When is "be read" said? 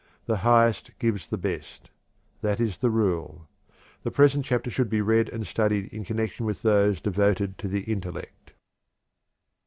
4.89-5.29